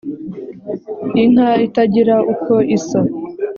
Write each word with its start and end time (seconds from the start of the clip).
inka 1.21 1.49
itagira 1.65 2.15
uko 2.33 2.53
isa 2.77 2.99